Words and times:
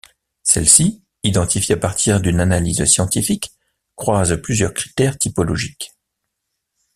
Celle-ci, 0.41 1.03
identifiée 1.21 1.75
à 1.75 1.77
partir 1.77 2.21
d’une 2.21 2.39
analyse 2.39 2.83
scientifique, 2.85 3.51
croise 3.95 4.41
plusieurs 4.41 4.73
critères 4.73 5.15
typologiques. 5.15 5.93